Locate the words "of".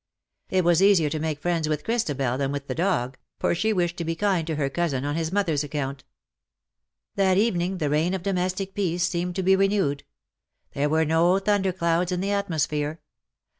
8.15-8.23